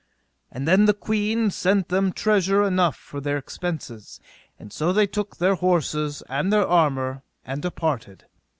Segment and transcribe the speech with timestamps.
[0.49, 4.19] And then the queen sent them treasure enough for their expenses,
[4.57, 8.25] and so they took their horses and their armour, and departed.